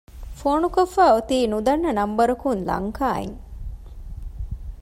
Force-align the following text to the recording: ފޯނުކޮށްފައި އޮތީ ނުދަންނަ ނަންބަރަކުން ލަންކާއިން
ފޯނުކޮށްފައި 0.39 1.13
އޮތީ 1.13 1.37
ނުދަންނަ 1.51 1.91
ނަންބަރަކުން 1.97 2.61
ލަންކާއިން 2.69 3.37